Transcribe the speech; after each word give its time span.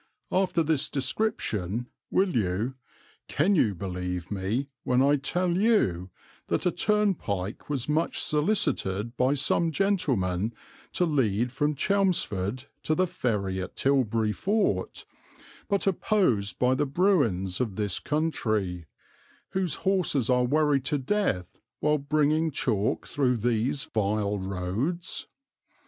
After 0.31 0.63
this 0.63 0.89
description, 0.89 1.85
will 2.09 2.35
you 2.35 2.73
can 3.27 3.53
you 3.53 3.75
believe 3.75 4.31
me 4.31 4.67
when 4.83 4.99
I 4.99 5.17
tell 5.17 5.51
you, 5.55 6.09
that 6.47 6.65
a 6.65 6.71
turnpike 6.71 7.69
was 7.69 7.87
much 7.87 8.19
solicited 8.19 9.15
by 9.15 9.35
some 9.35 9.69
gentlemen 9.71 10.53
to 10.93 11.05
lead 11.05 11.51
from 11.51 11.75
Chelmsford 11.75 12.65
to 12.81 12.95
the 12.95 13.05
ferry 13.05 13.61
at 13.61 13.75
Tilbury 13.75 14.31
Fort, 14.31 15.05
but 15.69 15.85
opposed 15.85 16.57
by 16.57 16.73
the 16.73 16.87
bruins 16.87 17.61
of 17.61 17.75
this 17.75 17.99
country 17.99 18.87
whose 19.49 19.75
horses 19.85 20.31
are 20.31 20.45
worried 20.45 20.85
to 20.85 20.97
death 20.97 21.59
while 21.79 21.99
bringing 21.99 22.49
chalk 22.49 23.05
through 23.05 23.37
these 23.37 23.83
vile 23.85 24.39
roads? 24.39 25.27